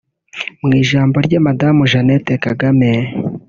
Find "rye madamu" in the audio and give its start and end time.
1.25-1.81